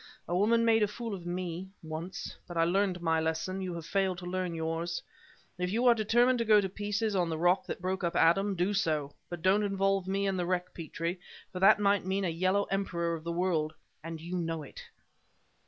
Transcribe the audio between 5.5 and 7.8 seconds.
If you are determined to go to pieces on the rock